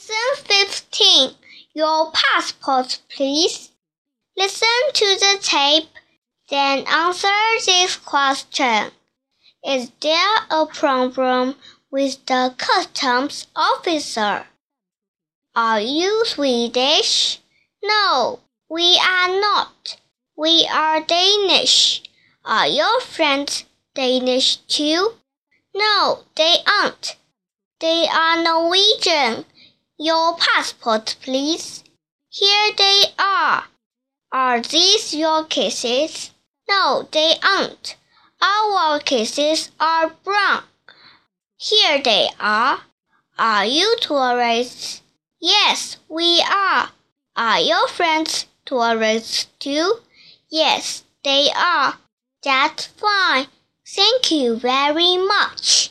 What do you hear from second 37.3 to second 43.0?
aren't. Our kisses are brown. Here they are.